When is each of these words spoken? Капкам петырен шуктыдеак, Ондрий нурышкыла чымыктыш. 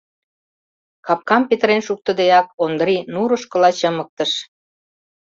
Капкам 1.05 1.43
петырен 1.49 1.81
шуктыдеак, 1.87 2.47
Ондрий 2.63 3.01
нурышкыла 3.13 3.69
чымыктыш. 3.79 4.31